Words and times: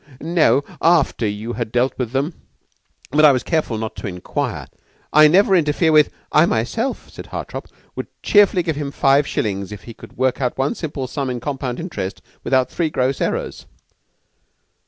"No, 0.19 0.63
after 0.81 1.27
you 1.27 1.53
had 1.53 1.71
dealt 1.71 1.93
with 1.95 2.09
them; 2.11 2.33
but 3.11 3.23
I 3.23 3.31
was 3.31 3.43
careful 3.43 3.77
not 3.77 3.95
to 3.97 4.07
inquire. 4.07 4.65
I 5.13 5.27
never 5.27 5.55
interfere 5.55 5.91
with" 5.91 6.09
"I 6.41 6.47
myself," 6.47 7.09
said 7.11 7.27
Hartopp, 7.27 7.67
"would 7.95 8.07
cheerfully 8.23 8.63
give 8.63 8.77
him 8.77 8.89
five 8.89 9.27
shillings 9.27 9.71
if 9.71 9.83
he 9.83 9.93
could 9.93 10.17
work 10.17 10.41
out 10.41 10.57
one 10.57 10.73
simple 10.73 11.05
sum 11.05 11.29
in 11.29 11.39
compound 11.39 11.79
interest 11.79 12.23
without 12.43 12.71
three 12.71 12.89
gross 12.89 13.21
errors." 13.21 13.67